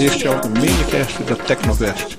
Este 0.00 0.26
é 0.26 0.30
o 0.30 0.48
minicast 0.48 1.22
da 1.24 1.36
Tecnovest. 1.36 2.18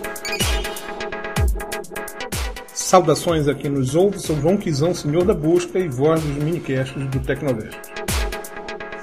Saudações 2.73 3.47
a 3.47 3.55
quem 3.55 3.71
nos 3.71 3.95
ouve, 3.95 4.19
sou 4.19 4.39
João 4.39 4.57
Quizão, 4.57 4.93
senhor 4.93 5.25
da 5.25 5.33
busca 5.33 5.79
e 5.79 5.87
voz 5.87 6.21
dos 6.21 6.43
minicasts 6.43 7.07
do 7.07 7.19
Tecnovest. 7.19 7.77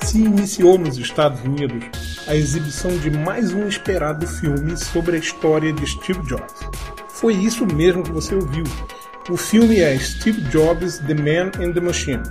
Se 0.02 0.18
iniciou 0.18 0.78
nos 0.78 0.96
Estados 0.98 1.42
Unidos 1.42 2.20
a 2.26 2.34
exibição 2.34 2.96
de 2.98 3.10
mais 3.10 3.52
um 3.52 3.66
esperado 3.66 4.26
filme 4.26 4.76
sobre 4.76 5.16
a 5.16 5.18
história 5.18 5.72
de 5.72 5.86
Steve 5.86 6.22
Jobs. 6.22 6.54
Foi 7.08 7.34
isso 7.34 7.66
mesmo 7.66 8.02
que 8.02 8.12
você 8.12 8.34
ouviu. 8.34 8.64
O 9.30 9.36
filme 9.36 9.80
é 9.80 9.98
Steve 9.98 10.40
Jobs, 10.50 10.98
The 10.98 11.14
Man 11.14 11.50
and 11.62 11.72
the 11.72 11.80
Machine. 11.80 12.22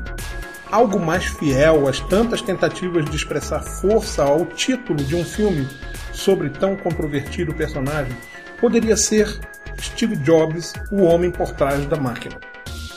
Algo 0.69 0.99
mais 0.99 1.25
fiel 1.25 1.87
às 1.87 1.99
tantas 2.01 2.41
tentativas 2.41 3.05
de 3.05 3.15
expressar 3.15 3.61
força 3.61 4.23
ao 4.23 4.45
título 4.45 5.01
de 5.01 5.15
um 5.15 5.23
filme 5.23 5.67
sobre 6.11 6.49
tão 6.49 6.75
controvertido 6.75 7.53
personagem 7.53 8.15
poderia 8.59 8.97
ser 8.97 9.39
Steve 9.79 10.17
Jobs, 10.17 10.73
o 10.91 11.03
homem 11.03 11.31
por 11.31 11.51
trás 11.51 11.85
da 11.85 11.95
máquina. 11.95 12.39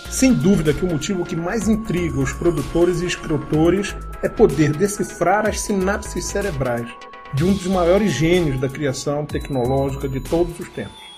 Sem 0.09 0.35
dúvida 0.35 0.73
que 0.73 0.85
o 0.85 0.89
motivo 0.89 1.25
que 1.25 1.37
mais 1.37 1.69
intriga 1.69 2.19
os 2.19 2.33
produtores 2.33 3.03
e 3.03 3.07
escritores 3.07 3.95
é 4.23 4.29
poder 4.29 4.73
decifrar 4.73 5.47
as 5.47 5.61
sinapses 5.61 6.25
cerebrais 6.25 6.89
de 7.33 7.45
um 7.45 7.53
dos 7.53 7.67
maiores 7.67 8.13
gênios 8.13 8.59
da 8.59 8.69
criação 8.69 9.25
tecnológica 9.25 10.09
de 10.09 10.19
todos 10.19 10.59
os 10.59 10.69
tempos. 10.71 11.10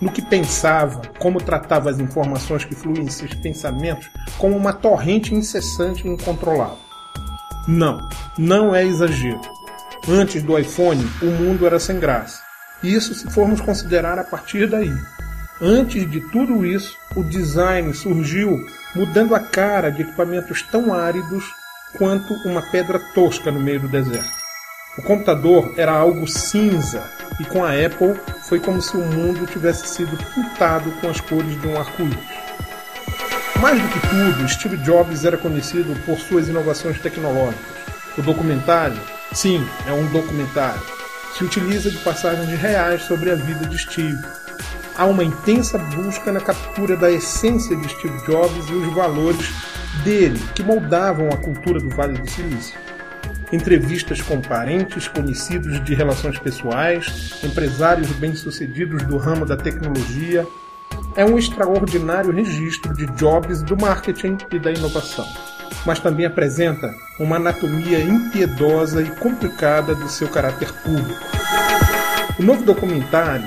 No 0.00 0.12
que 0.12 0.20
pensava, 0.20 1.02
como 1.18 1.40
tratava 1.40 1.90
as 1.90 1.98
informações 1.98 2.64
que 2.64 2.74
fluem 2.74 3.04
em 3.04 3.10
seus 3.10 3.32
pensamentos 3.34 4.10
como 4.38 4.56
uma 4.56 4.72
torrente 4.72 5.34
incessante 5.34 6.06
e 6.06 6.10
incontrolável. 6.10 6.78
Não, 7.66 8.08
não 8.38 8.74
é 8.74 8.84
exagero. 8.84 9.40
Antes 10.08 10.42
do 10.42 10.58
iPhone, 10.58 11.04
o 11.22 11.26
mundo 11.26 11.66
era 11.66 11.80
sem 11.80 11.98
graça. 11.98 12.40
Isso 12.82 13.14
se 13.14 13.28
formos 13.30 13.60
considerar 13.60 14.18
a 14.18 14.24
partir 14.24 14.68
daí. 14.68 14.92
Antes 15.60 16.08
de 16.10 16.20
tudo 16.30 16.66
isso, 16.66 16.96
o 17.16 17.24
design 17.24 17.92
surgiu 17.94 18.56
mudando 18.94 19.34
a 19.34 19.40
cara 19.40 19.90
de 19.90 20.02
equipamentos 20.02 20.62
tão 20.62 20.92
áridos 20.92 21.44
quanto 21.96 22.34
uma 22.46 22.62
pedra 22.70 23.00
tosca 23.14 23.50
no 23.50 23.58
meio 23.58 23.80
do 23.80 23.88
deserto. 23.88 24.45
O 24.98 25.02
computador 25.02 25.74
era 25.76 25.92
algo 25.92 26.26
cinza 26.26 27.10
e 27.38 27.44
com 27.44 27.64
a 27.64 27.70
Apple 27.70 28.18
foi 28.48 28.60
como 28.60 28.80
se 28.80 28.96
o 28.96 29.00
mundo 29.00 29.46
tivesse 29.46 29.86
sido 29.88 30.16
pintado 30.34 30.90
com 31.00 31.08
as 31.08 31.20
cores 31.20 31.60
de 31.60 31.68
um 31.68 31.78
arco-íris. 31.78 32.16
Mais 33.60 33.80
do 33.80 33.88
que 33.88 34.00
tudo, 34.08 34.48
Steve 34.48 34.76
Jobs 34.78 35.24
era 35.24 35.36
conhecido 35.36 35.94
por 36.04 36.18
suas 36.18 36.48
inovações 36.48 37.00
tecnológicas. 37.00 37.76
O 38.16 38.22
documentário 38.22 39.00
Sim, 39.32 39.68
é 39.86 39.92
um 39.92 40.06
documentário. 40.06 40.80
Se 41.36 41.44
utiliza 41.44 41.90
de 41.90 41.98
passagens 41.98 42.48
reais 42.58 43.02
sobre 43.02 43.30
a 43.30 43.34
vida 43.34 43.66
de 43.66 43.76
Steve. 43.76 44.16
Há 44.96 45.04
uma 45.04 45.22
intensa 45.22 45.76
busca 45.76 46.32
na 46.32 46.40
captura 46.40 46.96
da 46.96 47.10
essência 47.10 47.76
de 47.76 47.86
Steve 47.86 48.18
Jobs 48.24 48.66
e 48.70 48.72
os 48.72 48.94
valores 48.94 49.52
dele, 50.02 50.40
que 50.54 50.62
moldavam 50.62 51.28
a 51.28 51.36
cultura 51.36 51.78
do 51.78 51.90
Vale 51.90 52.16
do 52.16 52.30
Silício. 52.30 52.78
Entrevistas 53.52 54.20
com 54.20 54.40
parentes, 54.40 55.06
conhecidos 55.08 55.82
de 55.84 55.94
relações 55.94 56.38
pessoais, 56.38 57.40
empresários 57.44 58.10
bem-sucedidos 58.12 59.02
do 59.04 59.16
ramo 59.16 59.46
da 59.46 59.56
tecnologia. 59.56 60.46
É 61.14 61.24
um 61.24 61.38
extraordinário 61.38 62.32
registro 62.32 62.94
de 62.94 63.06
Jobs 63.12 63.62
do 63.62 63.76
marketing 63.76 64.38
e 64.52 64.58
da 64.58 64.72
inovação 64.72 65.26
mas 65.86 66.00
também 66.00 66.26
apresenta 66.26 66.92
uma 67.18 67.36
anatomia 67.36 68.00
impiedosa 68.00 69.00
e 69.00 69.10
complicada 69.16 69.94
do 69.94 70.08
seu 70.08 70.28
caráter 70.28 70.72
público. 70.82 71.20
O 72.38 72.42
novo 72.42 72.64
documentário, 72.64 73.46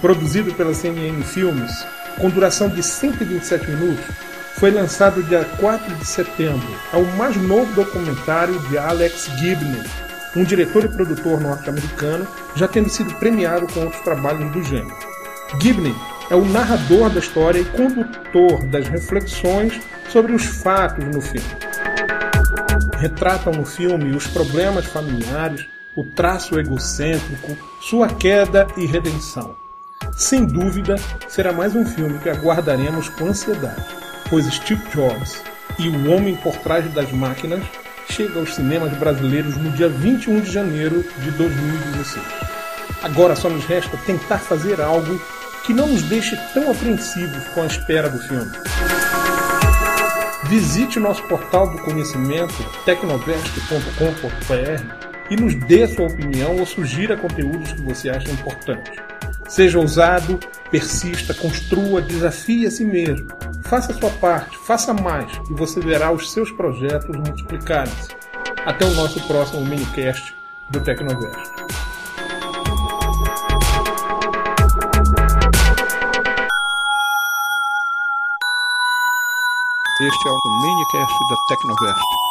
produzido 0.00 0.54
pela 0.54 0.72
CNN 0.72 1.20
Filmes, 1.22 1.84
com 2.18 2.30
duração 2.30 2.68
de 2.68 2.82
127 2.82 3.68
minutos, 3.70 4.04
foi 4.60 4.70
lançado 4.70 5.22
dia 5.24 5.44
4 5.58 5.94
de 5.96 6.04
setembro. 6.04 6.68
É 6.92 6.96
o 6.96 7.16
mais 7.16 7.36
novo 7.36 7.72
documentário 7.74 8.56
de 8.68 8.78
Alex 8.78 9.28
Gibney, 9.38 9.82
um 10.36 10.44
diretor 10.44 10.84
e 10.84 10.88
produtor 10.88 11.40
norte-americano, 11.40 12.28
já 12.54 12.68
tendo 12.68 12.88
sido 12.88 13.12
premiado 13.14 13.66
com 13.72 13.80
outros 13.80 14.02
trabalhos 14.02 14.52
do 14.52 14.62
gênero. 14.62 14.96
Gibney 15.60 15.94
é 16.30 16.36
o 16.36 16.44
narrador 16.44 17.10
da 17.10 17.18
história 17.18 17.58
e 17.58 17.64
condutor 17.64 18.64
das 18.66 18.86
reflexões 18.86 19.80
sobre 20.08 20.32
os 20.32 20.44
fatos 20.44 21.04
no 21.06 21.20
filme 21.20 21.70
retratam 23.00 23.54
no 23.54 23.64
filme 23.64 24.14
os 24.14 24.26
problemas 24.26 24.84
familiares, 24.84 25.66
o 25.96 26.04
traço 26.04 26.60
egocêntrico, 26.60 27.56
sua 27.80 28.08
queda 28.08 28.66
e 28.76 28.84
redenção. 28.84 29.56
Sem 30.12 30.44
dúvida, 30.44 30.96
será 31.26 31.50
mais 31.52 31.74
um 31.74 31.84
filme 31.84 32.18
que 32.18 32.28
aguardaremos 32.28 33.08
com 33.08 33.26
ansiedade, 33.26 33.84
pois 34.30 34.46
Steve 34.46 34.80
Jobs 34.94 35.42
e 35.78 35.88
o 35.88 36.10
homem 36.10 36.36
por 36.36 36.56
trás 36.56 36.90
das 36.94 37.12
máquinas 37.12 37.62
chega 38.08 38.38
aos 38.38 38.54
cinemas 38.54 38.96
brasileiros 38.96 39.56
no 39.56 39.70
dia 39.72 39.88
21 39.88 40.40
de 40.40 40.52
janeiro 40.52 41.04
de 41.18 41.30
2016. 41.32 42.24
Agora 43.02 43.34
só 43.34 43.50
nos 43.50 43.64
resta 43.64 43.96
tentar 43.98 44.38
fazer 44.38 44.80
algo 44.80 45.20
que 45.64 45.74
não 45.74 45.88
nos 45.88 46.02
deixe 46.02 46.36
tão 46.54 46.70
apreensivos 46.70 47.48
com 47.48 47.62
a 47.62 47.66
espera 47.66 48.08
do 48.08 48.20
filme. 48.20 48.52
Visite 50.44 50.98
o 50.98 51.02
nosso 51.02 51.22
portal 51.24 51.68
do 51.68 51.78
conhecimento 51.78 52.54
tecnovest.com.br 52.84 55.10
e 55.30 55.36
nos 55.36 55.54
dê 55.54 55.86
sua 55.86 56.06
opinião 56.06 56.56
ou 56.56 56.66
sugira 56.66 57.16
conteúdos 57.16 57.72
que 57.72 57.82
você 57.82 58.10
acha 58.10 58.30
importantes. 58.30 59.09
Seja 59.50 59.80
ousado, 59.80 60.38
persista, 60.70 61.34
construa, 61.34 62.00
desafie 62.00 62.68
a 62.68 62.70
si 62.70 62.84
mesmo. 62.84 63.26
Faça 63.64 63.90
a 63.90 63.94
sua 63.96 64.10
parte, 64.10 64.56
faça 64.56 64.94
mais 64.94 65.28
e 65.50 65.54
você 65.54 65.80
verá 65.80 66.12
os 66.12 66.30
seus 66.30 66.52
projetos 66.52 67.16
multiplicarem-se. 67.16 68.14
Até 68.64 68.84
o 68.84 68.94
nosso 68.94 69.20
próximo 69.26 69.66
minicast 69.66 70.36
do 70.70 70.80
Tecnovest. 70.80 71.50
Este 80.00 80.28
é 80.28 80.30
o 80.30 80.62
minicast 80.62 81.18
da 81.28 81.36
Tecnovest. 81.48 82.29